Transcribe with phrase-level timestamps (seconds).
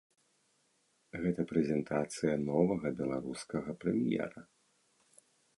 [1.25, 4.41] Гэта прэзентацыя новага беларускага прэм'ера.